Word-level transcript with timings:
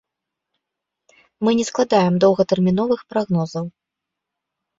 Мы 1.47 1.53
не 1.59 1.65
складаем 1.71 2.17
доўгатэрміновых 2.25 3.01
прагнозаў. 3.13 3.65